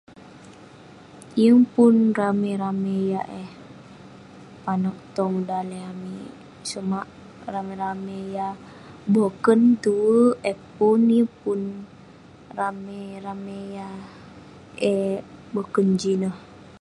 [1.41, 3.49] yeng pun ramey ramey yah eh
[4.63, 6.31] panouk tong daleh amik,
[6.69, 7.07] sumak
[7.53, 8.53] ramey ramey yah
[9.13, 10.99] boken tuwerk eh pun..
[11.15, 11.59] yeng pun
[12.59, 13.93] ramey ramey yah
[14.91, 15.13] eh
[15.53, 16.35] boken jin ineh